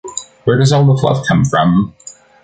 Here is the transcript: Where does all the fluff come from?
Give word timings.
Where 0.45 0.57
does 0.57 0.71
all 0.73 0.83
the 0.87 0.99
fluff 0.99 1.27
come 1.27 1.45
from? 1.45 1.93